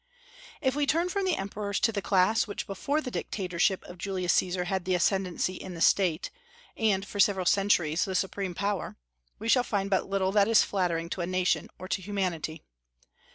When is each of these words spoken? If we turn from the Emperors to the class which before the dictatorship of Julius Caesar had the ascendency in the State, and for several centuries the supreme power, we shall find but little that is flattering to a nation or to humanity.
If 0.61 0.75
we 0.75 0.87
turn 0.87 1.09
from 1.09 1.25
the 1.25 1.35
Emperors 1.35 1.79
to 1.81 1.91
the 1.91 2.01
class 2.01 2.47
which 2.47 2.65
before 2.65 3.01
the 3.01 3.11
dictatorship 3.11 3.83
of 3.83 3.99
Julius 3.99 4.33
Caesar 4.33 4.63
had 4.63 4.85
the 4.85 4.95
ascendency 4.95 5.53
in 5.53 5.75
the 5.75 5.79
State, 5.79 6.31
and 6.75 7.05
for 7.05 7.19
several 7.19 7.45
centuries 7.45 8.03
the 8.05 8.15
supreme 8.15 8.55
power, 8.55 8.97
we 9.37 9.47
shall 9.47 9.61
find 9.61 9.91
but 9.91 10.09
little 10.09 10.31
that 10.31 10.47
is 10.47 10.63
flattering 10.63 11.07
to 11.11 11.21
a 11.21 11.27
nation 11.27 11.69
or 11.77 11.87
to 11.87 12.01
humanity. 12.01 12.63